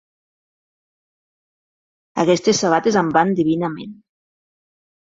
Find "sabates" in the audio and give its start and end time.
2.65-3.01